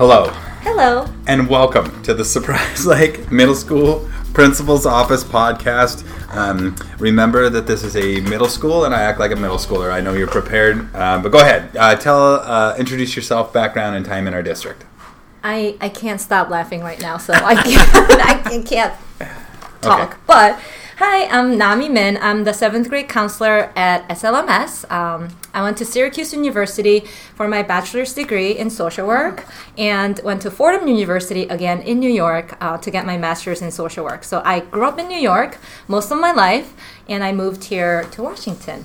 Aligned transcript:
Hello, 0.00 0.30
Hello. 0.62 1.06
and 1.26 1.46
welcome 1.46 2.02
to 2.04 2.14
the 2.14 2.24
Surprise 2.24 2.86
Lake 2.86 3.30
Middle 3.30 3.54
School 3.54 4.08
Principal's 4.32 4.86
Office 4.86 5.22
podcast. 5.22 6.06
Um, 6.34 6.74
remember 6.98 7.50
that 7.50 7.66
this 7.66 7.84
is 7.84 7.96
a 7.96 8.22
middle 8.22 8.48
school, 8.48 8.86
and 8.86 8.94
I 8.94 9.02
act 9.02 9.20
like 9.20 9.30
a 9.30 9.36
middle 9.36 9.58
schooler. 9.58 9.92
I 9.92 10.00
know 10.00 10.14
you're 10.14 10.26
prepared, 10.26 10.88
uh, 10.94 11.18
but 11.18 11.32
go 11.32 11.40
ahead. 11.40 11.76
Uh, 11.76 11.96
tell, 11.96 12.36
uh, 12.36 12.76
introduce 12.78 13.14
yourself, 13.14 13.52
background, 13.52 13.94
and 13.94 14.06
time 14.06 14.26
in 14.26 14.32
our 14.32 14.42
district. 14.42 14.86
I, 15.44 15.76
I 15.82 15.90
can't 15.90 16.18
stop 16.18 16.48
laughing 16.48 16.80
right 16.80 16.98
now, 17.02 17.18
so 17.18 17.34
I 17.34 17.54
can't 17.62 18.10
I 18.22 18.62
can't 18.62 18.94
talk. 19.82 20.12
Okay. 20.12 20.18
But 20.26 20.58
hi, 21.02 21.24
I'm 21.28 21.56
Nami 21.56 21.88
Min. 21.88 22.18
I'm 22.20 22.44
the 22.44 22.52
seventh 22.52 22.90
grade 22.90 23.08
counselor 23.08 23.72
at 23.74 24.06
SLMS. 24.10 24.84
Um, 24.92 25.28
I 25.54 25.62
went 25.62 25.78
to 25.78 25.86
Syracuse 25.86 26.34
University 26.34 27.00
for 27.34 27.48
my 27.48 27.62
bachelor's 27.62 28.12
degree 28.12 28.50
in 28.50 28.68
social 28.68 29.06
work, 29.06 29.46
and 29.78 30.20
went 30.22 30.42
to 30.42 30.50
Fordham 30.50 30.86
University 30.88 31.44
again 31.44 31.80
in 31.80 32.00
New 32.00 32.10
York 32.10 32.54
uh, 32.60 32.76
to 32.76 32.90
get 32.90 33.06
my 33.06 33.16
master's 33.16 33.62
in 33.62 33.70
social 33.70 34.04
work. 34.04 34.24
So 34.24 34.42
I 34.44 34.60
grew 34.60 34.84
up 34.84 34.98
in 34.98 35.08
New 35.08 35.18
York 35.18 35.56
most 35.88 36.10
of 36.10 36.20
my 36.20 36.32
life, 36.32 36.74
and 37.08 37.24
I 37.24 37.32
moved 37.32 37.64
here 37.64 38.04
to 38.04 38.22
Washington 38.22 38.84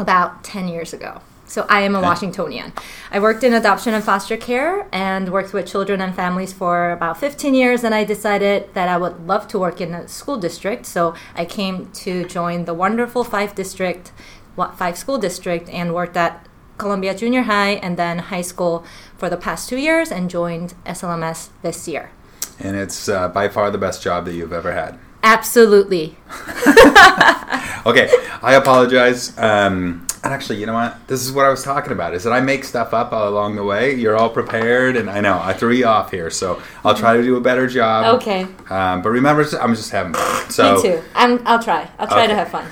about 0.00 0.42
10 0.42 0.66
years 0.66 0.92
ago. 0.92 1.20
So 1.46 1.64
I 1.68 1.82
am 1.82 1.94
a 1.94 2.00
Washingtonian. 2.00 2.72
I 3.10 3.20
worked 3.20 3.44
in 3.44 3.54
adoption 3.54 3.94
and 3.94 4.02
foster 4.02 4.36
care 4.36 4.88
and 4.92 5.30
worked 5.30 5.52
with 5.52 5.66
children 5.66 6.00
and 6.00 6.14
families 6.14 6.52
for 6.52 6.90
about 6.90 7.18
15 7.18 7.54
years 7.54 7.84
and 7.84 7.94
I 7.94 8.04
decided 8.04 8.74
that 8.74 8.88
I 8.88 8.96
would 8.96 9.26
love 9.26 9.46
to 9.48 9.58
work 9.58 9.80
in 9.80 9.94
a 9.94 10.08
school 10.08 10.36
district. 10.36 10.86
So 10.86 11.14
I 11.34 11.44
came 11.44 11.90
to 12.04 12.24
join 12.26 12.64
the 12.64 12.74
wonderful 12.74 13.24
Fife 13.24 13.54
district 13.54 14.12
Fife 14.56 14.96
school 14.96 15.18
district 15.18 15.68
and 15.68 15.94
worked 15.94 16.16
at 16.16 16.46
Columbia 16.78 17.14
Junior 17.14 17.42
High 17.42 17.72
and 17.74 17.96
then 17.96 18.18
high 18.18 18.42
school 18.42 18.84
for 19.16 19.28
the 19.28 19.36
past 19.36 19.68
2 19.68 19.76
years 19.76 20.10
and 20.10 20.30
joined 20.30 20.74
SLMS 20.86 21.50
this 21.62 21.86
year. 21.86 22.10
And 22.58 22.76
it's 22.76 23.08
uh, 23.08 23.28
by 23.28 23.48
far 23.48 23.70
the 23.70 23.78
best 23.78 24.02
job 24.02 24.24
that 24.24 24.34
you've 24.34 24.52
ever 24.52 24.72
had. 24.72 24.98
Absolutely. 25.22 26.16
Okay, 27.86 28.10
I 28.42 28.54
apologize. 28.54 29.32
Um, 29.38 30.05
and 30.22 30.32
actually, 30.32 30.58
you 30.60 30.66
know 30.66 30.74
what? 30.74 31.06
This 31.06 31.24
is 31.24 31.32
what 31.32 31.44
I 31.44 31.50
was 31.50 31.62
talking 31.62 31.92
about. 31.92 32.14
Is 32.14 32.24
that 32.24 32.32
I 32.32 32.40
make 32.40 32.64
stuff 32.64 32.92
up 32.94 33.12
along 33.12 33.56
the 33.56 33.64
way. 33.64 33.94
You're 33.94 34.16
all 34.16 34.30
prepared, 34.30 34.96
and 34.96 35.08
I 35.08 35.20
know 35.20 35.40
I 35.42 35.52
threw 35.52 35.72
you 35.72 35.86
off 35.86 36.10
here, 36.10 36.30
so 36.30 36.60
I'll 36.84 36.94
try 36.94 37.16
to 37.16 37.22
do 37.22 37.36
a 37.36 37.40
better 37.40 37.66
job. 37.66 38.16
Okay. 38.20 38.42
Um, 38.70 39.02
but 39.02 39.10
remember, 39.10 39.44
I'm 39.60 39.74
just 39.74 39.90
having 39.90 40.14
fun. 40.14 40.50
So, 40.50 40.76
Me 40.76 40.82
too. 40.82 41.02
I'm 41.14 41.40
I'll 41.46 41.62
try. 41.62 41.88
I'll 41.98 42.08
try 42.08 42.26
to 42.26 42.34
have 42.34 42.48
fun. 42.50 42.66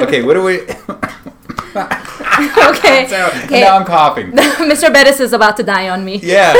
okay, 0.02 0.22
what 0.22 0.34
do 0.34 0.42
we? 0.42 0.60
okay. 1.76 3.06
So, 3.08 3.30
Okay. 3.44 3.60
Now 3.60 3.76
I'm 3.78 3.84
coughing. 3.84 4.32
Mr. 4.32 4.92
Bettis 4.92 5.20
is 5.20 5.32
about 5.32 5.56
to 5.58 5.62
die 5.62 5.88
on 5.88 6.04
me. 6.04 6.16
Yeah. 6.16 6.54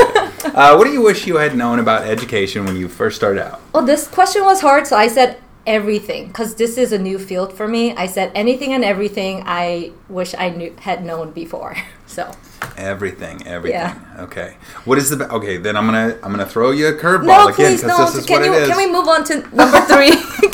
Uh, 0.45 0.75
what 0.75 0.85
do 0.85 0.93
you 0.93 1.01
wish 1.01 1.27
you 1.27 1.35
had 1.37 1.55
known 1.55 1.79
about 1.79 2.03
education 2.07 2.65
when 2.65 2.75
you 2.75 2.87
first 2.87 3.17
started 3.17 3.41
out? 3.45 3.61
Well, 3.73 3.85
this 3.85 4.07
question 4.07 4.43
was 4.45 4.61
hard, 4.61 4.87
so 4.87 4.95
I 4.95 5.07
said 5.07 5.37
everything 5.67 6.27
because 6.27 6.55
this 6.55 6.77
is 6.77 6.91
a 6.91 6.97
new 6.97 7.17
field 7.19 7.53
for 7.53 7.67
me. 7.67 7.93
I 7.95 8.07
said 8.07 8.31
anything 8.35 8.73
and 8.73 8.83
everything 8.83 9.43
I 9.45 9.91
wish 10.09 10.35
I 10.37 10.49
knew 10.49 10.75
had 10.79 11.03
known 11.05 11.31
before. 11.31 11.75
So 12.07 12.31
Everything, 12.77 13.45
everything. 13.47 13.79
Yeah. 13.79 13.99
Okay. 14.19 14.55
What 14.85 14.97
is 14.97 15.09
the? 15.09 15.29
Okay, 15.29 15.57
then 15.57 15.75
I'm 15.75 15.85
gonna 15.85 16.17
I'm 16.23 16.31
gonna 16.31 16.45
throw 16.45 16.71
you 16.71 16.87
a 16.87 16.93
curveball 16.93 17.25
no, 17.25 17.47
again 17.47 17.75
because 17.75 17.83
no. 17.83 18.05
this 18.05 18.15
is 18.15 18.25
Can 18.25 18.41
what 18.41 18.45
you 18.45 18.53
it 18.53 18.61
is. 18.63 18.69
can 18.69 18.77
we 18.77 18.87
move 18.89 19.07
on 19.07 19.23
to 19.25 19.35
number 19.55 19.81
three? 19.81 20.11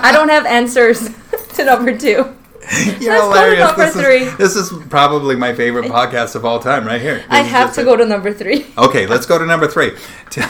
I 0.00 0.10
don't 0.12 0.28
have 0.28 0.46
answers 0.46 1.08
to 1.54 1.64
number 1.64 1.96
two. 1.96 2.34
You're 3.00 3.18
Let's 3.18 3.34
go 3.34 3.50
to 3.50 3.56
number 3.58 3.84
this 3.84 3.94
three. 3.94 4.22
Is, 4.24 4.36
this 4.36 4.56
is 4.56 4.72
probably 4.88 5.36
my 5.36 5.54
favorite 5.54 5.86
podcast 5.86 6.34
of 6.34 6.44
all 6.44 6.58
time, 6.58 6.86
right 6.86 7.00
here. 7.00 7.24
I 7.28 7.38
This 7.38 7.46
is 7.46 7.52
have 7.52 7.74
to 7.74 7.80
it. 7.80 7.84
go 7.84 7.96
to 7.96 8.04
number 8.04 8.32
three. 8.32 8.66
Okay, 8.76 9.06
let's 9.06 9.24
go 9.26 9.38
to 9.38 9.46
number 9.46 9.66
three. 9.68 9.92
T- 10.30 10.42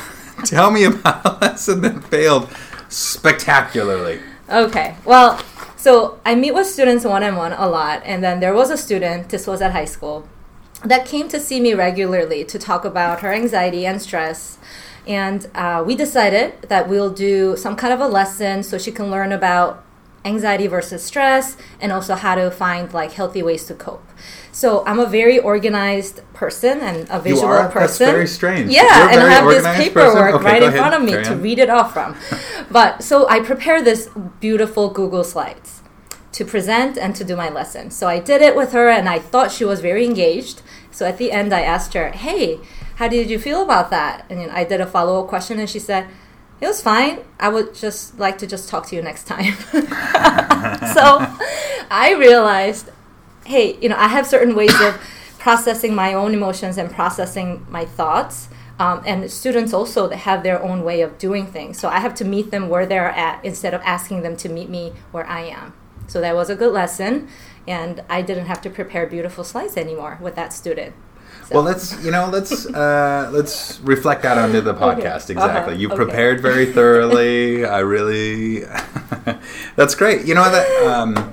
tell 0.45 0.71
me 0.71 0.85
about 0.85 1.25
a 1.25 1.39
lesson 1.45 1.81
that 1.83 2.03
failed 2.05 2.49
spectacularly. 2.89 4.21
Okay. 4.51 4.97
Well, 5.05 5.43
so 5.77 6.21
I 6.25 6.35
meet 6.35 6.53
with 6.55 6.67
students 6.67 7.05
one 7.05 7.23
on 7.23 7.37
one 7.37 7.53
a 7.53 7.69
lot, 7.69 8.03
and 8.05 8.23
then 8.23 8.41
there 8.41 8.55
was 8.55 8.71
a 8.71 8.77
student, 8.77 9.29
this 9.29 9.47
was 9.47 9.61
at 9.61 9.73
high 9.73 9.85
school, 9.85 10.29
that 10.85 11.07
came 11.07 11.29
to 11.29 11.41
see 11.41 11.61
me 11.61 11.75
regularly 11.75 12.45
to 12.45 12.59
talk 12.59 12.85
about 12.85 13.21
her 13.21 13.33
anxiety 13.33 13.85
and 13.85 14.01
stress. 14.01 14.59
And 15.07 15.49
uh, 15.55 15.83
we 15.87 15.97
decided 15.97 16.63
that 16.63 16.89
we'll 16.89 17.11
do 17.11 17.57
some 17.57 17.77
kind 17.77 17.93
of 17.93 18.01
a 18.01 18.07
lesson 18.07 18.63
so 18.63 18.79
she 18.79 18.93
can 18.93 19.11
learn 19.11 19.33
about 19.33 19.85
anxiety 20.29 20.67
versus 20.67 21.03
stress 21.03 21.57
and 21.81 21.91
also 21.91 22.15
how 22.15 22.35
to 22.35 22.51
find 22.51 22.93
like 22.93 23.13
healthy 23.13 23.43
ways 23.43 23.65
to 23.65 23.75
cope. 23.75 24.07
So 24.53 24.85
I'm 24.87 24.99
a 24.99 25.07
very 25.07 25.39
organized 25.39 26.21
person 26.35 26.81
and 26.81 27.09
a 27.11 27.21
visual 27.21 27.43
you 27.43 27.49
are? 27.49 27.63
That's 27.63 27.75
person. 27.75 28.07
very 28.07 28.27
strange. 28.27 28.71
Yeah, 28.71 28.83
You're 28.83 29.11
and 29.11 29.21
I 29.21 29.31
have 29.31 29.49
this 29.49 29.67
paperwork? 29.77 30.35
Okay, 30.37 30.45
right 30.45 30.63
in 30.63 30.69
ahead. 30.69 30.81
front 30.81 30.95
of 30.95 31.03
me 31.03 31.13
to 31.13 31.33
on. 31.33 31.43
read 31.43 31.59
it 31.59 31.71
off 31.71 31.93
from. 31.93 32.17
but 32.71 33.03
so 33.03 33.29
I 33.29 33.41
prepared 33.41 33.85
this 33.85 34.09
beautiful 34.41 34.91
Google 34.91 35.25
Slides 35.25 35.83
to 36.33 36.45
present 36.45 36.99
and 36.99 37.15
to 37.17 37.25
do 37.25 37.35
my 37.37 37.49
lesson. 37.49 37.91
So 37.91 38.07
I 38.07 38.19
did 38.21 38.43
it 38.43 38.55
with 38.55 38.73
her 38.73 38.89
and 38.89 39.09
I 39.09 39.19
thought 39.19 39.51
she 39.51 39.65
was 39.65 39.81
very 39.81 40.05
engaged. 40.05 40.63
So 40.91 41.07
at 41.07 41.19
the 41.19 41.33
end 41.33 41.53
I 41.53 41.63
asked 41.63 41.95
her, 41.95 42.09
"Hey, 42.11 42.61
how 42.97 43.09
did 43.09 43.31
you 43.31 43.39
feel 43.39 43.63
about 43.63 43.91
that?" 43.91 44.25
And 44.31 44.51
I 44.51 44.65
did 44.65 44.81
a 44.81 44.87
follow-up 44.87 45.29
question 45.29 45.59
and 45.59 45.71
she 45.71 45.79
said, 45.79 46.07
"It 46.61 46.67
was 46.67 46.83
fine. 46.83 47.21
I 47.39 47.49
would 47.49 47.75
just 47.75 48.19
like 48.19 48.39
to 48.39 48.47
just 48.47 48.69
talk 48.69 48.87
to 48.89 48.97
you 48.97 49.03
next 49.03 49.25
time." 49.25 49.55
so 50.95 51.27
I 51.91 52.15
realized 52.19 52.91
hey, 53.49 53.79
you 53.81 53.89
know, 53.89 53.97
I 53.97 54.09
have 54.09 54.27
certain 54.27 54.55
ways 54.55 54.79
of 54.83 55.01
processing 55.39 55.95
my 55.95 56.13
own 56.13 56.35
emotions 56.35 56.77
and 56.77 56.91
processing 56.91 57.67
my 57.71 57.87
thoughts. 57.87 58.49
Um, 58.79 59.03
and 59.07 59.29
students 59.31 59.73
also 59.73 60.11
have 60.11 60.43
their 60.43 60.63
own 60.63 60.85
way 60.85 61.01
of 61.01 61.19
doing 61.19 61.47
things. 61.47 61.81
So 61.81 61.89
I 61.89 61.99
have 61.99 62.15
to 62.17 62.25
meet 62.25 62.51
them 62.51 62.69
where 62.69 62.87
they're 62.87 63.09
at 63.09 63.45
instead 63.45 63.75
of 63.75 63.81
asking 63.85 64.23
them 64.23 64.37
to 64.37 64.49
meet 64.49 64.69
me 64.69 64.93
where 65.11 65.27
I 65.27 65.45
am. 65.45 65.73
So 66.07 66.21
that 66.21 66.37
was 66.37 66.49
a 66.49 66.57
good 66.57 66.73
lesson, 66.73 67.29
and 67.67 68.03
I 68.09 68.23
didn't 68.23 68.47
have 68.47 68.61
to 68.63 68.71
prepare 68.71 69.07
beautiful 69.07 69.45
slides 69.45 69.77
anymore 69.77 70.19
with 70.21 70.37
that 70.37 70.53
student. 70.53 70.95
So- 71.49 71.55
Well, 71.55 71.63
let's 71.65 72.03
you 72.05 72.11
know 72.11 72.29
let's 72.31 72.67
uh, 72.83 73.31
let's 73.33 73.81
reflect 73.81 74.23
that 74.23 74.37
onto 74.39 74.61
the 74.61 74.75
podcast. 74.75 75.25
Okay. 75.31 75.35
Exactly. 75.35 75.73
Uh-huh. 75.75 75.81
You 75.83 75.89
Okay. 75.89 75.97
prepared 75.97 76.41
very 76.41 76.67
thoroughly. 76.77 77.65
I 77.65 77.79
really. 77.81 78.65
that's 79.77 79.95
great. 79.95 80.27
You 80.27 80.35
know 80.35 80.51
that. 80.51 80.87
Um, 80.87 81.33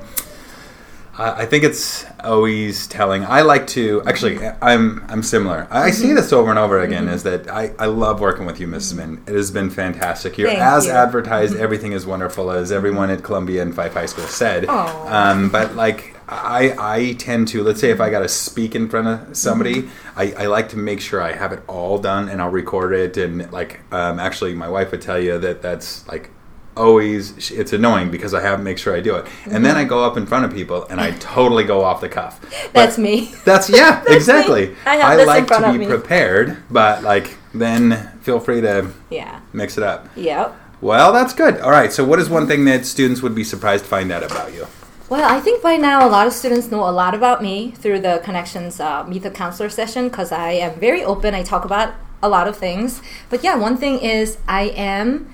I 1.17 1.45
think 1.45 1.63
it's 1.63 2.05
always 2.25 2.88
telling. 2.88 3.23
I 3.23 3.39
like 3.41 3.67
to 3.67 4.03
actually. 4.05 4.38
I'm 4.61 5.01
I'm 5.07 5.23
similar. 5.23 5.66
I 5.72 5.91
see 5.91 6.07
Mm-hmm. 6.07 6.16
this 6.16 6.34
over 6.34 6.50
and 6.50 6.59
over 6.59 6.79
again. 6.81 7.07
Is 7.07 7.23
that 7.23 7.50
I, 7.50 7.72
I 7.79 7.85
love 7.85 8.19
working 8.19 8.45
with 8.45 8.59
you, 8.59 8.67
Mrs. 8.67 8.95
Min. 8.97 9.23
It 9.25 9.34
has 9.34 9.50
been 9.50 9.69
fantastic. 9.69 10.38
You're 10.38 10.50
Thank 10.50 10.59
as 10.61 10.88
you. 10.88 10.91
advertised. 10.91 11.55
Everything 11.55 11.94
is 11.94 12.05
wonderful, 12.05 12.51
as 12.51 12.69
everyone 12.69 13.09
at 13.11 13.23
Columbia 13.23 13.61
and 13.61 13.73
Fife 13.73 13.94
High 13.94 14.07
School 14.07 14.25
said. 14.25 14.66
Um, 14.67 15.50
but 15.50 15.75
like 15.78 16.14
I 16.27 16.75
I 16.79 17.13
tend 17.13 17.47
to 17.49 17.63
let's 17.63 17.79
say 17.79 17.89
if 17.91 18.01
I 18.01 18.09
got 18.09 18.19
to 18.19 18.27
speak 18.29 18.75
in 18.75 18.89
front 18.89 19.07
of 19.07 19.37
somebody, 19.37 19.83
Mm-hmm. 19.83 20.19
I, 20.19 20.33
I 20.43 20.45
like 20.47 20.69
to 20.69 20.77
make 20.77 21.01
sure 21.01 21.21
I 21.21 21.33
have 21.33 21.51
it 21.51 21.61
all 21.67 21.97
done 21.99 22.29
and 22.29 22.41
I'll 22.41 22.49
record 22.49 22.93
it 22.93 23.17
and 23.17 23.51
like 23.51 23.81
um, 23.91 24.19
actually 24.19 24.53
my 24.55 24.69
wife 24.69 24.91
would 24.91 25.01
tell 25.01 25.19
you 25.19 25.37
that 25.39 25.61
that's 25.61 26.07
like 26.07 26.29
always 26.77 27.51
it's 27.51 27.71
annoying 27.73 28.11
because 28.11 28.33
I 28.33 28.41
have 28.41 28.57
to 28.59 28.63
make 28.63 28.77
sure 28.77 28.95
I 28.95 28.99
do 28.99 29.15
it 29.15 29.25
and 29.45 29.65
then 29.65 29.75
I 29.77 29.83
go 29.85 30.03
up 30.03 30.17
in 30.17 30.25
front 30.25 30.43
of 30.45 30.53
people 30.53 30.85
and 30.89 30.99
I 30.99 31.11
totally 31.11 31.63
go 31.63 31.83
off 31.83 32.01
the 32.01 32.09
cuff. 32.09 32.39
But 32.41 32.49
Mm-hmm. 32.49 32.73
That's 32.73 32.97
me. 32.97 33.31
That's 33.45 33.69
yeah, 33.69 33.91
That's 34.01 34.09
me. 34.09 34.15
exactly. 34.15 34.75
I 34.85 34.95
have 34.97 35.17
this 35.17 35.21
in 35.23 35.27
like 35.27 35.47
to 35.47 35.71
be 35.73 35.77
me. 35.79 35.85
prepared, 35.87 36.57
but 36.69 37.03
like 37.03 37.37
then 37.53 38.09
feel 38.21 38.39
free 38.39 38.61
to 38.61 38.89
Yeah. 39.09 39.39
mix 39.53 39.77
it 39.77 39.83
up. 39.83 40.09
Yep. 40.15 40.55
Well, 40.81 41.13
that's 41.13 41.33
good. 41.33 41.59
All 41.61 41.71
right. 41.71 41.91
So, 41.91 42.03
what 42.03 42.19
is 42.19 42.29
one 42.29 42.47
thing 42.47 42.65
that 42.65 42.85
students 42.85 43.21
would 43.21 43.33
be 43.33 43.43
surprised 43.45 43.85
to 43.85 43.89
find 43.89 44.11
out 44.11 44.23
about 44.23 44.53
you? 44.53 44.67
Well, 45.07 45.31
I 45.31 45.39
think 45.39 45.61
by 45.61 45.77
now 45.77 46.07
a 46.07 46.09
lot 46.09 46.25
of 46.25 46.33
students 46.33 46.71
know 46.71 46.89
a 46.89 46.89
lot 46.89 47.13
about 47.13 47.39
me 47.39 47.69
through 47.69 47.99
the 47.99 48.21
Connections 48.23 48.79
uh, 48.79 49.03
Meet 49.03 49.21
the 49.21 49.29
Counselor 49.29 49.69
session 49.69 50.09
because 50.09 50.31
I 50.31 50.53
am 50.53 50.79
very 50.79 51.03
open. 51.03 51.35
I 51.35 51.43
talk 51.43 51.63
about 51.63 51.93
a 52.23 52.28
lot 52.28 52.47
of 52.47 52.57
things. 52.57 53.03
But 53.29 53.43
yeah, 53.43 53.55
one 53.55 53.78
thing 53.78 53.99
is 53.99 54.40
I 54.47 54.63
am 54.69 55.31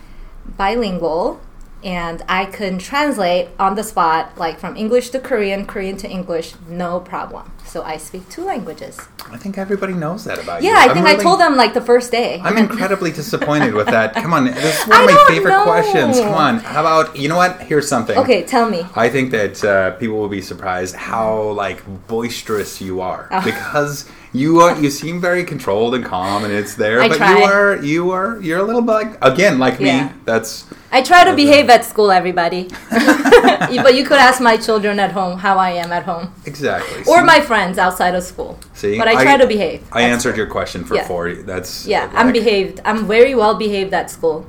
bilingual 0.57 1.39
and 1.85 2.21
I 2.27 2.47
can 2.47 2.79
translate 2.79 3.47
on 3.57 3.75
the 3.75 3.83
spot, 3.83 4.38
like 4.38 4.59
from 4.59 4.75
English 4.75 5.09
to 5.12 5.19
Korean, 5.21 5.65
Korean 5.65 5.95
to 5.97 6.09
English, 6.09 6.56
no 6.68 7.00
problem. 7.00 7.50
So 7.65 7.83
I 7.83 7.95
speak 7.97 8.27
two 8.27 8.43
languages. 8.43 8.99
I 9.31 9.37
think 9.37 9.57
everybody 9.57 9.93
knows 9.93 10.25
that 10.25 10.43
about 10.43 10.61
you. 10.61 10.69
Yeah, 10.69 10.75
I 10.79 10.87
I'm 10.87 10.93
think 10.93 11.05
I 11.07 11.15
told 11.15 11.39
them 11.39 11.55
like 11.55 11.73
the 11.73 11.79
first 11.79 12.11
day. 12.11 12.41
I'm 12.43 12.57
incredibly 12.57 13.11
disappointed 13.21 13.73
with 13.73 13.87
that. 13.87 14.13
Come 14.13 14.33
on, 14.33 14.43
this 14.45 14.81
is 14.81 14.87
one 14.87 14.97
I 14.99 15.03
of 15.05 15.11
my 15.11 15.25
favorite 15.29 15.51
know. 15.51 15.63
questions. 15.63 16.19
Come 16.19 16.33
on, 16.33 16.59
how 16.59 16.81
about 16.81 17.15
you 17.15 17.29
know 17.29 17.37
what? 17.37 17.61
Here's 17.61 17.87
something. 17.87 18.17
Okay, 18.17 18.43
tell 18.43 18.69
me. 18.69 18.85
I 18.93 19.07
think 19.07 19.31
that 19.31 19.63
uh, 19.63 19.91
people 19.91 20.17
will 20.17 20.27
be 20.27 20.41
surprised 20.41 20.95
how 20.95 21.51
like 21.51 21.81
boisterous 22.07 22.81
you 22.81 22.99
are 22.99 23.29
Oh. 23.31 23.41
because 23.41 24.09
you 24.33 24.59
are 24.59 24.77
you 24.81 24.89
seem 24.89 25.21
very 25.21 25.43
controlled 25.45 25.95
and 25.95 26.03
calm 26.03 26.43
and 26.43 26.51
it's 26.53 26.75
there, 26.75 27.01
I 27.01 27.07
but 27.07 27.17
try. 27.17 27.37
you 27.37 27.43
are 27.45 27.75
you 27.83 28.11
are 28.11 28.41
you're 28.41 28.59
a 28.59 28.63
little 28.63 28.83
like 28.83 29.11
again 29.23 29.59
like 29.59 29.79
Yeah. 29.79 30.07
me. 30.07 30.13
That's 30.25 30.65
I 30.91 31.01
try 31.01 31.23
to 31.23 31.33
behave 31.33 31.69
at 31.69 31.85
school, 31.85 32.11
everybody. 32.11 32.69
but 32.91 33.95
you 33.95 34.03
could 34.03 34.17
ask 34.19 34.41
my 34.41 34.57
children 34.57 34.99
at 34.99 35.13
home 35.13 35.37
how 35.39 35.57
I 35.57 35.69
am 35.71 35.91
at 35.93 36.03
home. 36.03 36.33
exactly 36.45 36.99
Or 37.07 37.19
See? 37.19 37.23
my 37.33 37.39
friends. 37.39 37.60
Friends 37.61 37.77
outside 37.77 38.15
of 38.15 38.23
school. 38.23 38.57
See, 38.73 38.97
but 38.97 39.07
I 39.07 39.23
try 39.23 39.37
to 39.37 39.47
behave. 39.47 39.79
I 39.91 40.01
answered 40.01 40.35
your 40.35 40.47
question 40.47 40.83
for 40.83 40.95
Yeah. 40.95 41.07
four. 41.07 41.33
That's 41.51 41.85
Yeah, 41.85 42.05
like- 42.05 42.15
I'm 42.15 42.31
behaved. 42.31 42.81
I'm 42.85 43.05
very 43.07 43.35
well 43.35 43.55
behaved 43.55 43.93
at 43.93 44.09
school. 44.09 44.45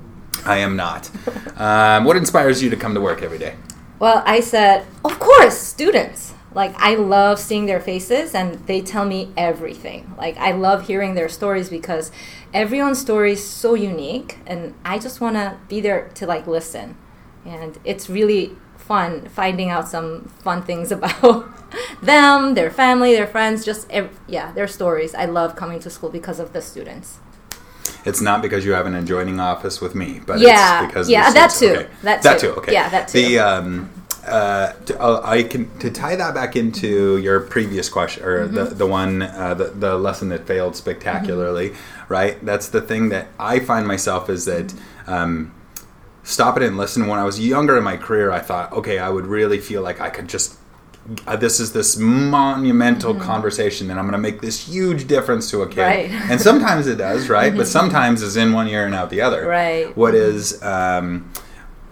I 0.47 0.59
am 0.67 0.77
not. 0.77 1.11
um, 1.59 2.05
what 2.05 2.17
inspires 2.17 2.63
you 2.63 2.71
to 2.71 2.77
come 2.77 2.95
to 2.95 3.01
work 3.01 3.23
every 3.23 3.39
day? 3.47 3.55
Well, 3.99 4.23
I 4.27 4.41
said, 4.41 4.77
of 5.05 5.19
course, 5.19 5.57
students. 5.59 6.33
Like, 6.55 6.75
I 6.91 6.93
love 6.97 7.39
seeing 7.39 7.67
their 7.67 7.81
faces 7.81 8.35
and 8.35 8.49
they 8.67 8.81
tell 8.83 9.05
me 9.15 9.21
everything. 9.37 10.03
Like, 10.19 10.37
I 10.49 10.51
love 10.53 10.87
hearing 10.91 11.15
their 11.15 11.29
stories 11.29 11.69
because 11.79 12.11
everyone's 12.53 13.01
story 13.09 13.33
is 13.33 13.43
so 13.63 13.71
unique 13.75 14.31
and 14.47 14.61
I 14.85 14.99
just 14.99 15.21
want 15.21 15.37
to 15.37 15.47
be 15.69 15.81
there 15.81 16.11
to, 16.19 16.27
like, 16.27 16.47
listen. 16.59 16.97
And 17.47 17.79
it's 17.85 18.11
really 18.11 18.45
fun 18.83 19.29
finding 19.29 19.71
out 19.71 19.89
some 19.89 20.25
fun 20.45 20.63
things 20.63 20.93
about 20.97 21.45
them, 22.03 22.55
their 22.55 22.71
family, 22.71 23.15
their 23.15 23.27
friends, 23.27 23.65
just, 23.65 23.91
ev- 23.91 24.19
yeah, 24.29 24.53
their 24.53 24.69
stories. 24.69 25.15
I 25.15 25.25
love 25.27 25.57
coming 25.57 25.81
to 25.81 25.91
school 25.91 26.11
because 26.11 26.39
of 26.41 26.53
the 26.53 26.61
students. 26.63 27.19
It's 28.05 28.21
not 28.21 28.43
because 28.43 28.65
you 28.65 28.73
have 28.73 28.87
an 28.87 28.95
adjoining 28.95 29.39
office 29.41 29.81
with 29.81 29.95
me, 29.95 30.21
but 30.27 30.39
Yeah, 30.41 30.83
it's 30.85 30.87
because 30.89 31.09
yeah, 31.09 31.29
the 31.31 31.35
that 31.35 31.51
too, 31.51 31.67
Okay. 31.71 31.87
that 32.03 32.23
that 32.23 32.39
too. 32.41 32.49
too. 32.49 32.55
Okay, 32.61 32.73
Yeah, 32.73 32.89
that 32.91 33.09
too. 33.09 33.19
The 33.23 33.39
um, 33.39 33.91
uh, 34.27 34.73
to, 34.87 35.01
uh, 35.01 35.21
I 35.25 35.43
can 35.43 35.69
to 35.79 35.91
tie 35.91 36.17
that 36.17 36.35
back 36.35 36.55
into 36.57 37.17
your 37.19 37.41
previous 37.41 37.89
question 37.89 38.25
or 38.25 38.47
the 38.47 38.65
Mm-hmm. 38.67 38.79
the 38.79 38.87
one 38.87 39.23
uh, 39.23 39.55
the 39.55 39.65
the 39.85 39.97
lesson 39.99 40.29
that 40.31 40.47
failed 40.47 40.75
spectacularly, 40.77 41.71
Mm-hmm. 41.71 42.13
right? 42.13 42.45
That's 42.45 42.69
the 42.69 42.81
thing 42.81 43.09
that 43.11 43.29
I 43.39 43.61
find 43.61 43.87
myself 43.87 44.29
is 44.31 44.45
that. 44.47 44.75
Um, 45.07 45.53
stop 46.23 46.57
it 46.57 46.63
and 46.63 46.77
listen. 46.77 47.07
When 47.07 47.19
I 47.19 47.25
was 47.25 47.39
younger 47.41 47.77
in 47.77 47.85
my 47.85 47.97
career, 47.97 48.31
I 48.31 48.41
thought, 48.41 48.73
okay, 48.73 48.99
I 48.99 49.09
would 49.09 49.27
really 49.27 49.59
feel 49.59 49.83
like 49.83 50.01
I 50.01 50.11
could 50.11 50.29
just. 50.29 50.59
Uh, 51.27 51.35
this 51.35 51.59
is 51.59 51.73
this 51.73 51.97
monumental 51.97 53.13
conversation, 53.17 53.91
and 53.91 53.99
I'm 53.99 54.05
going 54.07 54.13
to 54.13 54.19
make 54.19 54.41
this 54.41 54.69
huge 54.69 55.09
difference 55.09 55.51
to 55.51 55.63
a 55.63 55.69
kid. 55.69 55.79
Mm-hmm. 55.79 55.83
Right. 55.91 56.11
Mm-hmm. 56.11 56.31
And 56.33 56.41
sometimes 56.41 56.87
it 56.87 56.97
does, 56.97 57.29
right? 57.29 57.55
But 57.57 57.67
sometimes 57.67 58.23
it's 58.23 58.37
in 58.37 58.53
one 58.53 58.69
ear 58.69 58.87
and 58.87 58.95
out 58.95 59.11
the 59.11 59.21
other. 59.21 59.45
Right. 59.47 59.87
Mm-hmm. 59.87 60.01
What 60.01 60.15
is 60.15 60.63
um, 60.63 61.33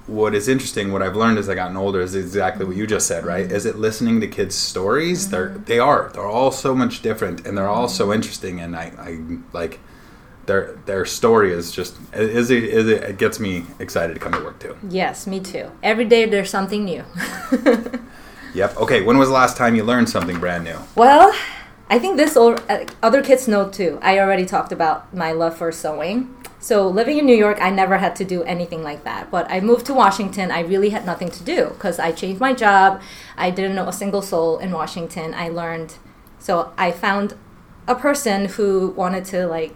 what 0.07 0.35
is 0.35 0.47
interesting, 0.49 0.93
what 0.93 1.03
I've 1.03 1.15
learned 1.17 1.39
as 1.39 1.49
I 1.49 1.55
gotten 1.57 1.77
older, 1.77 2.01
is 2.01 2.15
exactly 2.15 2.65
what 2.65 2.77
you 2.77 2.87
just 2.87 3.07
said, 3.09 3.25
right? 3.25 3.47
Mm-hmm. 3.47 3.55
Is 3.57 3.67
it 3.67 3.77
listening 3.77 4.21
to 4.21 4.29
kids' 4.29 4.55
stories? 4.55 5.31
They're 5.31 5.49
they 5.67 5.81
are 5.81 6.11
they're 6.15 6.27
all 6.27 6.53
so 6.53 6.75
much 6.77 7.03
different, 7.03 7.45
and 7.47 7.59
they're 7.59 7.69
all 7.69 7.87
Mm-hmm. 7.89 7.97
so 7.97 8.13
interesting, 8.13 8.61
and 8.61 8.77
I, 8.77 8.93
I 8.97 9.19
like 9.53 9.81
their 10.51 10.79
their 10.87 11.05
story 11.05 11.53
is 11.53 11.71
just 11.71 11.97
is 12.13 12.51
it, 12.51 12.65
is 12.65 12.89
it, 12.89 13.03
it 13.05 13.19
gets 13.19 13.39
me 13.39 13.65
excited 13.79 14.15
to 14.15 14.21
come 14.21 14.33
to 14.33 14.43
work 14.43 14.59
too. 14.59 14.77
Yes, 14.89 15.27
me 15.27 15.39
too. 15.39 15.71
Every 15.83 16.05
day 16.05 16.27
there's 16.27 16.51
something 16.51 16.85
new. 16.85 17.05
Yep. 18.53 18.79
Okay. 18.79 19.01
When 19.03 19.17
was 19.17 19.29
the 19.29 19.35
last 19.35 19.57
time 19.57 19.77
you 19.77 19.85
learned 19.85 20.09
something 20.09 20.39
brand 20.41 20.65
new? 20.65 20.77
Well, 20.97 21.33
I 21.89 22.01
think 22.01 22.17
this 22.17 22.37
uh, 22.37 22.85
other 23.01 23.23
kids 23.23 23.47
know 23.47 23.69
too. 23.69 23.99
I 24.03 24.19
already 24.19 24.45
talked 24.45 24.73
about 24.73 25.15
my 25.15 25.31
love 25.31 25.57
for 25.57 25.71
sewing. 25.71 26.35
So 26.59 26.89
living 26.89 27.19
in 27.19 27.27
New 27.27 27.37
York, 27.37 27.59
I 27.61 27.71
never 27.71 27.99
had 27.99 28.17
to 28.17 28.25
do 28.25 28.43
anything 28.43 28.83
like 28.83 29.05
that. 29.05 29.31
But 29.31 29.51
I 29.51 29.61
moved 29.61 29.87
to 29.87 29.95
Washington. 29.95 30.51
I 30.51 30.61
really 30.61 30.91
had 30.91 31.07
nothing 31.07 31.31
to 31.31 31.45
do 31.45 31.69
because 31.69 31.99
I 31.99 32.13
changed 32.13 32.41
my 32.41 32.53
job. 32.53 33.01
I 33.37 33.51
didn't 33.51 33.77
know 33.77 33.89
a 33.89 33.93
single 33.93 34.21
soul 34.21 34.59
in 34.59 34.73
Washington. 34.73 35.33
I 35.33 35.49
learned. 35.49 35.95
So 36.39 36.73
I 36.77 36.91
found 36.91 37.35
a 37.87 37.95
person 37.95 38.47
who 38.47 38.89
wanted 38.97 39.25
to 39.27 39.47
like 39.47 39.75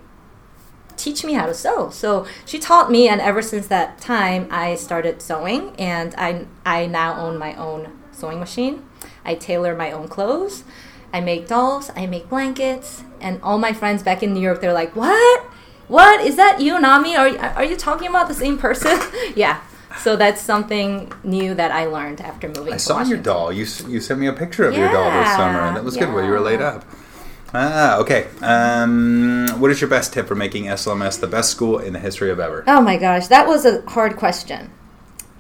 teach 0.96 1.24
me 1.24 1.34
how 1.34 1.46
to 1.46 1.54
sew. 1.54 1.90
So 1.90 2.26
she 2.44 2.58
taught 2.58 2.90
me, 2.90 3.08
and 3.08 3.20
ever 3.20 3.42
since 3.42 3.66
that 3.68 4.00
time, 4.00 4.48
I 4.50 4.74
started 4.74 5.22
sewing, 5.22 5.74
and 5.76 6.14
I 6.16 6.46
I 6.64 6.86
now 6.86 7.18
own 7.18 7.38
my 7.38 7.54
own 7.54 7.92
sewing 8.12 8.40
machine. 8.40 8.84
I 9.24 9.34
tailor 9.34 9.74
my 9.74 9.90
own 9.90 10.08
clothes. 10.08 10.64
I 11.12 11.20
make 11.20 11.46
dolls. 11.46 11.90
I 11.94 12.06
make 12.06 12.28
blankets, 12.28 13.04
and 13.20 13.40
all 13.42 13.58
my 13.58 13.72
friends 13.72 14.02
back 14.02 14.22
in 14.22 14.34
New 14.34 14.40
York, 14.40 14.60
they're 14.60 14.72
like, 14.72 14.96
"What? 14.96 15.42
What 15.88 16.20
is 16.20 16.36
that? 16.36 16.60
You, 16.60 16.80
Nami? 16.80 17.16
Are 17.16 17.28
are 17.56 17.64
you 17.64 17.76
talking 17.76 18.08
about 18.08 18.28
the 18.28 18.34
same 18.34 18.58
person?" 18.58 18.98
yeah. 19.36 19.60
So 19.98 20.16
that's 20.16 20.40
something 20.40 21.12
new 21.22 21.54
that 21.54 21.70
I 21.70 21.86
learned 21.86 22.20
after 22.20 22.48
moving. 22.48 22.74
I 22.74 22.78
saw 22.78 23.02
your 23.02 23.18
doll. 23.18 23.52
You 23.52 23.66
you 23.88 24.00
sent 24.00 24.18
me 24.18 24.26
a 24.26 24.32
picture 24.32 24.66
of 24.66 24.76
your 24.76 24.90
doll 24.90 25.10
this 25.10 25.30
summer, 25.36 25.60
and 25.60 25.76
that 25.76 25.84
was 25.84 25.96
good. 25.96 26.12
Where 26.12 26.24
you 26.24 26.30
were 26.30 26.40
laid 26.40 26.60
up. 26.60 26.84
Ah, 27.54 27.98
okay. 27.98 28.26
Um, 28.42 29.46
what 29.60 29.70
is 29.70 29.80
your 29.80 29.88
best 29.88 30.12
tip 30.12 30.26
for 30.26 30.34
making 30.34 30.64
SLMS 30.64 31.20
the 31.20 31.28
best 31.28 31.50
school 31.50 31.78
in 31.78 31.92
the 31.92 32.00
history 32.00 32.30
of 32.30 32.40
ever? 32.40 32.64
Oh 32.66 32.80
my 32.80 32.96
gosh, 32.96 33.28
that 33.28 33.46
was 33.46 33.64
a 33.64 33.82
hard 33.82 34.16
question. 34.16 34.70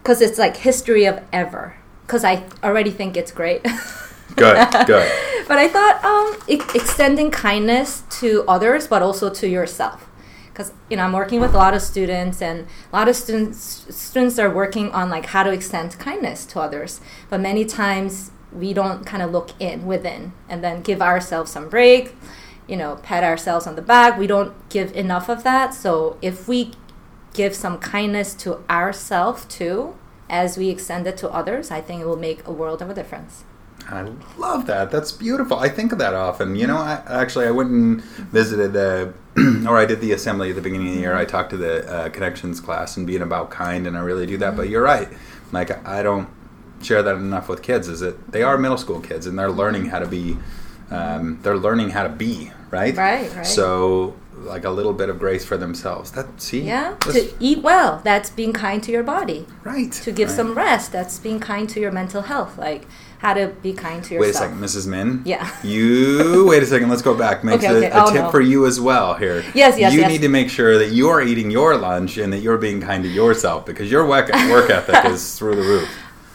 Because 0.02 0.20
it's 0.20 0.38
like 0.38 0.56
history 0.58 1.06
of 1.06 1.22
ever. 1.32 1.76
Because 2.06 2.22
I 2.24 2.44
already 2.62 2.90
think 2.90 3.16
it's 3.16 3.32
great. 3.32 3.66
Good, 4.36 4.56
good. 4.86 5.12
but 5.46 5.58
I 5.58 5.68
thought 5.68 6.04
um, 6.04 6.42
e- 6.48 6.60
extending 6.74 7.30
kindness 7.30 8.02
to 8.18 8.42
others, 8.48 8.88
but 8.88 9.00
also 9.00 9.30
to 9.30 9.46
yourself. 9.46 10.08
Because 10.46 10.72
you 10.90 10.96
know, 10.96 11.04
I'm 11.04 11.12
working 11.12 11.40
with 11.40 11.54
a 11.54 11.56
lot 11.56 11.72
of 11.72 11.82
students, 11.82 12.42
and 12.42 12.66
a 12.92 12.96
lot 12.96 13.08
of 13.08 13.14
students 13.14 13.86
students 13.94 14.36
are 14.40 14.50
working 14.50 14.90
on 14.90 15.08
like 15.08 15.26
how 15.26 15.44
to 15.44 15.52
extend 15.52 15.96
kindness 16.00 16.46
to 16.46 16.58
others. 16.58 17.00
But 17.30 17.42
many 17.42 17.64
times 17.64 18.32
we 18.54 18.72
don't 18.72 19.04
kind 19.04 19.22
of 19.22 19.30
look 19.30 19.50
in 19.60 19.86
within, 19.86 20.32
and 20.48 20.62
then 20.62 20.82
give 20.82 21.02
ourselves 21.02 21.50
some 21.50 21.68
break. 21.68 22.14
You 22.66 22.76
know, 22.76 22.96
pat 23.02 23.24
ourselves 23.24 23.66
on 23.66 23.76
the 23.76 23.82
back. 23.82 24.18
We 24.18 24.26
don't 24.26 24.68
give 24.70 24.92
enough 24.92 25.28
of 25.28 25.42
that. 25.44 25.74
So 25.74 26.16
if 26.22 26.48
we 26.48 26.72
give 27.34 27.54
some 27.54 27.78
kindness 27.78 28.34
to 28.34 28.64
ourselves 28.70 29.44
too, 29.44 29.96
as 30.30 30.56
we 30.56 30.70
extend 30.70 31.06
it 31.06 31.16
to 31.18 31.28
others, 31.30 31.70
I 31.70 31.80
think 31.80 32.00
it 32.00 32.06
will 32.06 32.16
make 32.16 32.46
a 32.46 32.52
world 32.52 32.80
of 32.80 32.88
a 32.88 32.94
difference. 32.94 33.44
I 33.88 34.10
love 34.38 34.66
that. 34.66 34.90
That's 34.90 35.12
beautiful. 35.12 35.58
I 35.58 35.68
think 35.68 35.92
of 35.92 35.98
that 35.98 36.14
often. 36.14 36.56
You 36.56 36.66
know, 36.66 36.78
I 36.78 37.02
actually 37.06 37.46
I 37.46 37.50
went 37.50 37.70
and 37.70 38.02
visited 38.02 38.72
the, 38.72 39.12
or 39.68 39.76
I 39.76 39.84
did 39.84 40.00
the 40.00 40.12
assembly 40.12 40.50
at 40.50 40.56
the 40.56 40.62
beginning 40.62 40.88
of 40.88 40.94
the 40.94 41.00
year. 41.00 41.14
I 41.14 41.24
talked 41.24 41.50
to 41.50 41.56
the 41.56 41.86
uh, 41.90 42.08
connections 42.08 42.60
class 42.60 42.96
and 42.96 43.06
being 43.06 43.20
about 43.20 43.50
kind, 43.50 43.86
and 43.86 43.96
I 43.96 44.00
really 44.00 44.26
do 44.26 44.38
that. 44.38 44.56
But 44.56 44.70
you're 44.70 44.82
right. 44.82 45.08
Like 45.52 45.86
I 45.86 46.02
don't 46.02 46.28
share 46.84 47.02
that 47.02 47.16
enough 47.16 47.48
with 47.48 47.62
kids. 47.62 47.88
Is 47.88 48.00
that 48.00 48.30
they 48.32 48.42
are 48.42 48.56
middle 48.58 48.78
school 48.78 49.00
kids 49.00 49.26
and 49.26 49.38
they're 49.38 49.50
learning 49.50 49.86
how 49.86 49.98
to 49.98 50.06
be. 50.06 50.36
Um, 50.90 51.40
they're 51.42 51.56
learning 51.56 51.90
how 51.90 52.02
to 52.02 52.08
be 52.10 52.52
right. 52.70 52.94
Right, 52.96 53.34
right. 53.34 53.46
So 53.46 54.14
like 54.36 54.64
a 54.64 54.70
little 54.70 54.92
bit 54.92 55.08
of 55.08 55.18
grace 55.18 55.44
for 55.44 55.56
themselves. 55.56 56.10
That 56.12 56.40
see. 56.40 56.60
Yeah, 56.60 56.96
to 57.00 57.32
eat 57.40 57.62
well, 57.62 58.00
that's 58.04 58.30
being 58.30 58.52
kind 58.52 58.82
to 58.84 58.92
your 58.92 59.02
body. 59.02 59.46
right. 59.64 59.90
To 59.92 60.12
give 60.12 60.28
right. 60.28 60.36
some 60.36 60.54
rest, 60.54 60.92
that's 60.92 61.18
being 61.18 61.40
kind 61.40 61.68
to 61.70 61.80
your 61.80 61.90
mental 61.90 62.22
health. 62.22 62.58
Like 62.58 62.86
how 63.18 63.32
to 63.32 63.48
be 63.62 63.72
kind 63.72 64.04
to 64.04 64.14
yourself. 64.14 64.20
Wait 64.20 64.30
a 64.30 64.34
second, 64.34 64.58
Mrs. 64.82 64.86
Min. 64.86 65.22
Yeah. 65.24 65.50
You 65.64 66.44
wait 66.46 66.62
a 66.62 66.66
second. 66.66 66.90
Let's 66.90 67.00
go 67.02 67.14
back. 67.16 67.42
Makes 67.42 67.64
Okay, 67.64 67.74
a, 67.74 67.78
okay. 67.78 67.90
a 67.90 68.02
Oh, 68.04 68.12
tip 68.12 68.22
no. 68.24 68.30
for 68.30 68.42
you 68.42 68.66
as 68.66 68.78
well 68.78 69.14
here. 69.14 69.42
Yes, 69.54 69.78
yes, 69.78 69.94
You 69.94 70.00
yes. 70.00 70.10
need 70.10 70.20
to 70.20 70.28
make 70.28 70.50
sure 70.50 70.76
that 70.78 70.90
you 70.90 71.08
are 71.08 71.22
eating 71.22 71.50
your 71.50 71.76
lunch 71.76 72.18
and 72.18 72.30
that 72.34 72.40
you're 72.40 72.58
being 72.58 72.80
kind 72.82 73.02
to 73.04 73.08
yourself 73.08 73.64
because 73.64 73.90
your 73.90 74.06
work 74.06 74.28
work 74.50 74.68
ethic 74.68 75.04
is 75.10 75.38
through 75.38 75.56
the 75.56 75.62
roof. 75.62 75.88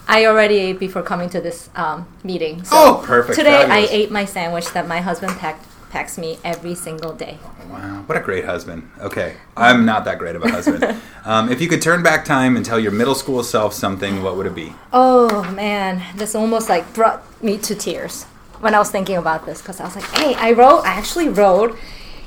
I 0.10 0.26
already 0.26 0.56
ate 0.58 0.80
before 0.80 1.04
coming 1.04 1.30
to 1.30 1.40
this 1.40 1.70
um, 1.76 2.08
meeting. 2.24 2.64
So 2.64 2.76
Oh, 2.76 3.04
perfect. 3.06 3.38
Today 3.38 3.62
Fabulous. 3.62 3.92
I 3.92 3.94
ate 3.94 4.10
my 4.10 4.26
sandwich 4.26 4.66
that 4.72 4.88
my 4.88 5.02
husband 5.02 5.34
packed, 5.38 5.68
packs 5.92 6.18
me 6.18 6.40
every 6.44 6.74
single 6.74 7.14
day. 7.14 7.38
Wow, 7.70 8.04
what 8.08 8.18
a 8.18 8.22
great 8.22 8.44
husband. 8.44 8.90
Okay, 9.00 9.36
I'm 9.56 9.86
not 9.86 10.06
that 10.06 10.18
great 10.18 10.36
of 10.36 10.44
a 10.44 10.50
husband. 10.50 11.00
um, 11.26 11.52
if 11.52 11.62
you 11.62 11.68
could 11.68 11.84
turn 11.84 12.02
back 12.02 12.26
time 12.26 12.56
and 12.56 12.66
tell 12.66 12.80
your 12.80 12.92
middle 12.92 13.14
school 13.14 13.44
self 13.44 13.76
something, 13.76 14.24
what 14.24 14.36
would 14.36 14.48
it 14.48 14.56
be? 14.56 14.74
Oh 14.92 15.44
man, 15.52 16.02
this 16.18 16.34
almost 16.34 16.70
like 16.70 16.92
brought 16.96 17.24
me 17.44 17.60
to 17.60 17.76
tears 17.76 18.24
when 18.62 18.74
I 18.74 18.80
was 18.80 18.90
thinking 18.90 19.18
about 19.18 19.46
this 19.46 19.62
because 19.62 19.80
I 19.80 19.84
was 19.84 19.96
like, 19.96 20.10
hey, 20.16 20.34
I 20.34 20.54
wrote, 20.54 20.82
I 20.82 20.94
actually 20.94 21.30
wrote, 21.30 21.78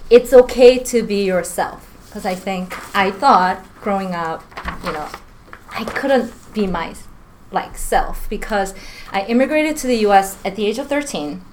it's 0.09 0.33
okay 0.33 0.79
to 0.79 1.03
be 1.03 1.25
yourself 1.25 1.89
because 2.07 2.25
I 2.25 2.37
think 2.37 2.73
I 2.95 3.11
thought 3.11 3.67
growing 3.81 4.15
up, 4.15 4.45
you 4.85 4.93
know, 4.93 5.09
I 5.71 5.83
couldn't 5.85 6.33
be 6.55 6.69
my 6.69 6.95
like 7.53 7.77
self 7.77 8.29
because 8.29 8.75
I 9.11 9.25
immigrated 9.27 9.77
to 9.79 9.87
the 9.87 9.97
U.S. 9.99 10.39
at 10.45 10.57
the 10.57 10.67
age 10.67 10.79
of 10.79 10.89
13 10.89 11.45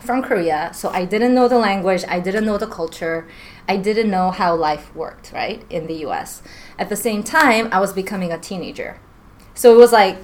from 0.00 0.22
Korea, 0.22 0.70
so 0.74 0.90
I 0.90 1.04
didn't 1.04 1.34
know 1.34 1.48
the 1.48 1.58
language, 1.58 2.04
I 2.08 2.20
didn't 2.20 2.44
know 2.44 2.58
the 2.58 2.66
culture, 2.66 3.28
I 3.68 3.76
didn't 3.76 4.10
know 4.10 4.30
how 4.30 4.54
life 4.54 4.94
worked, 4.94 5.32
right, 5.32 5.64
in 5.70 5.86
the 5.86 6.04
US. 6.06 6.42
At 6.78 6.88
the 6.88 6.96
same 6.96 7.22
time, 7.22 7.68
I 7.72 7.80
was 7.80 7.92
becoming 7.92 8.32
a 8.32 8.38
teenager. 8.38 9.00
So 9.54 9.72
it 9.74 9.78
was 9.78 9.92
like 9.92 10.18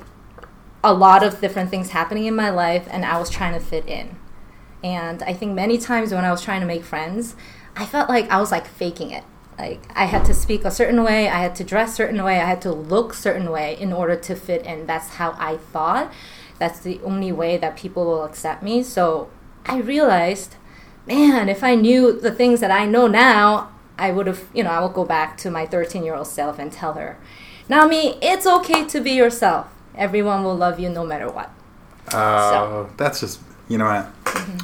a 0.83 0.93
lot 0.93 1.23
of 1.23 1.41
different 1.41 1.71
things 1.71 1.91
happening 1.91 2.27
in 2.27 2.35
my 2.35 2.51
life, 2.51 2.87
and 2.91 3.05
I 3.05 3.19
was 3.19 3.31
trying 3.31 3.55
to 3.55 3.61
fit 3.61 3.87
in. 3.87 4.17
And 4.83 5.23
I 5.23 5.33
think 5.33 5.55
many 5.55 5.79
times 5.79 6.13
when 6.13 6.25
I 6.25 6.31
was 6.31 6.43
trying 6.43 6.61
to 6.61 6.67
make 6.67 6.85
friends, 6.85 7.35
I 7.77 7.87
felt 7.87 8.09
like 8.09 8.29
I 8.31 8.39
was 8.39 8.51
like 8.51 8.67
faking 8.67 9.11
it. 9.11 9.25
Like 9.59 9.83
I 9.95 10.05
had 10.05 10.25
to 10.27 10.35
speak 10.35 10.65
a 10.65 10.71
certain 10.71 11.03
way, 11.03 11.29
I 11.29 11.41
had 11.41 11.57
to 11.57 11.65
dress 11.65 11.97
certain 11.97 12.23
way, 12.23 12.41
I 12.41 12.45
had 12.45 12.63
to 12.63 12.73
look 12.73 13.13
certain 13.13 13.51
way 13.51 13.77
in 13.79 13.93
order 13.93 14.15
to 14.15 14.35
fit 14.37 14.65
in. 14.65 14.87
That's 14.87 15.09
how 15.15 15.35
I 15.39 15.57
thought. 15.57 16.13
That's 16.59 16.81
the 16.81 17.01
only 17.03 17.33
way 17.33 17.57
that 17.57 17.77
people 17.77 18.05
will 18.05 18.25
accept 18.25 18.63
me. 18.63 18.83
So 18.83 19.31
I 19.67 19.79
realized, 19.79 20.57
man, 21.07 21.49
if 21.49 21.65
I 21.65 21.75
knew 21.75 22.13
the 22.19 22.31
things 22.31 22.61
that 22.61 22.71
I 22.71 22.87
know 22.87 23.07
now, 23.07 23.71
I 23.99 24.13
would 24.13 24.29
have, 24.29 24.45
you 24.55 24.63
know, 24.63 24.71
I 24.71 24.81
would 24.81 24.95
go 24.95 25.05
back 25.05 25.37
to 25.39 25.51
my 25.51 25.67
13 25.67 26.05
year 26.05 26.15
old 26.15 26.29
self 26.29 26.59
and 26.59 26.73
tell 26.73 26.93
her, 26.93 27.19
Nami, 27.69 28.19
it's 28.23 28.47
okay 28.47 28.85
to 28.87 29.01
be 29.01 29.11
yourself. 29.11 29.67
Everyone 29.97 30.45
will 30.45 30.57
love 30.57 30.79
you 30.79 30.89
no 30.89 31.05
matter 31.05 31.29
what. 31.31 31.51
Uh, 32.13 32.87
That's 32.97 33.21
just 33.21 33.41
You 33.69 33.79
know 33.79 33.85
what? 33.85 34.11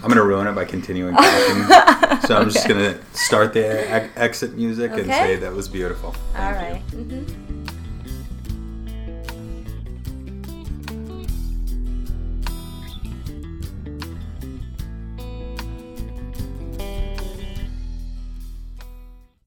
I'm 0.02 0.08
gonna 0.08 0.25
ruin 0.25 0.46
it 0.46 0.52
by 0.54 0.64
continuing 0.64 1.14
talking. 1.14 2.20
so 2.26 2.37
I'm 2.37 2.50
just 2.50 2.66
gonna 2.68 2.99
start 3.12 3.52
the 3.52 3.90
exit 4.18 4.56
music 4.56 4.92
and 4.92 5.06
say 5.06 5.37
that 5.37 5.52
was 5.52 5.68
beautiful. 5.68 6.08
All 6.08 6.14
Thank 6.52 6.92
you. 6.92 6.99
right. 6.99 7.08
Mhm. 7.08 7.43